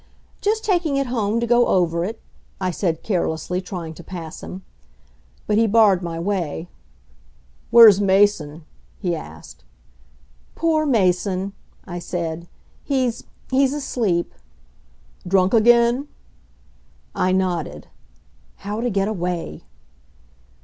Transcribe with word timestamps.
"Just 0.41 0.65
taking 0.65 0.97
it 0.97 1.05
home 1.05 1.39
to 1.39 1.45
go 1.45 1.67
over 1.67 2.03
it," 2.03 2.19
I 2.59 2.71
said 2.71 3.03
carelessly, 3.03 3.61
trying 3.61 3.93
to 3.93 4.03
pass 4.03 4.41
him. 4.41 4.63
But 5.45 5.59
he 5.59 5.67
barred 5.67 6.01
my 6.01 6.17
way. 6.19 6.69
"Where's 7.69 8.01
Mason?" 8.01 8.65
he 8.97 9.15
asked. 9.15 9.63
"Poor 10.55 10.87
Mason!" 10.87 11.53
I 11.85 11.99
said. 11.99 12.47
"He's 12.83 13.25
he's 13.51 13.73
asleep." 13.75 14.33
"Drunk 15.27 15.53
again?" 15.53 16.07
I 17.13 17.31
nodded. 17.31 17.85
How 18.55 18.81
to 18.81 18.89
get 18.89 19.07
away! 19.07 19.65